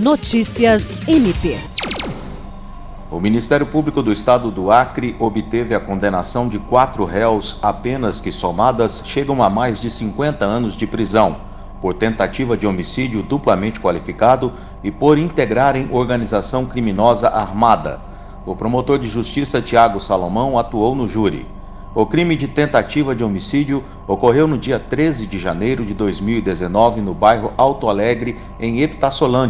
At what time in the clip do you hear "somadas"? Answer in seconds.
8.30-9.02